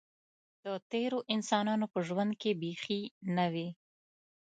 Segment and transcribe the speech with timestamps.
[0.63, 3.01] د تېرو انسانانو په ژوند کې بیخي
[3.35, 3.69] نه وې.